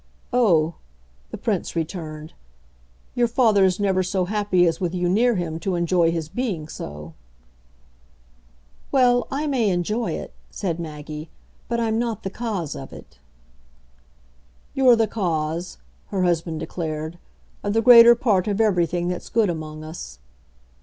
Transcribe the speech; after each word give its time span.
"Oh," 0.33 0.73
the 1.29 1.37
Prince 1.37 1.75
returned, 1.75 2.33
"your 3.13 3.27
father's 3.27 3.79
never 3.79 4.01
so 4.01 4.25
happy 4.25 4.65
as 4.65 4.81
with 4.81 4.95
you 4.95 5.07
near 5.07 5.35
him 5.35 5.59
to 5.59 5.75
enjoy 5.75 6.11
his 6.11 6.27
being 6.27 6.67
so." 6.67 7.13
"Well, 8.91 9.27
I 9.29 9.45
may 9.45 9.69
enjoy 9.69 10.13
it," 10.13 10.33
said 10.49 10.79
Maggie, 10.79 11.29
"but 11.69 11.79
I'm 11.79 11.99
not 11.99 12.23
the 12.23 12.31
cause 12.31 12.75
of 12.75 12.91
it." 12.91 13.19
"You're 14.73 14.95
the 14.95 15.05
cause," 15.05 15.77
her 16.07 16.23
husband 16.23 16.59
declared, 16.61 17.19
"of 17.61 17.73
the 17.73 17.81
greater 17.83 18.15
part 18.15 18.47
of 18.47 18.59
everything 18.59 19.07
that's 19.07 19.29
good 19.29 19.51
among 19.51 19.83
us." 19.83 20.17